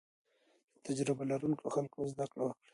[0.73, 2.67] له تجربه لرونکو خلکو زده کړه وکړئ.